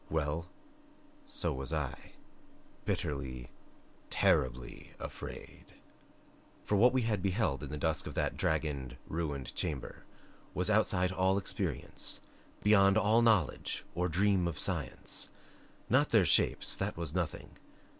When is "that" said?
8.15-8.35, 16.77-16.97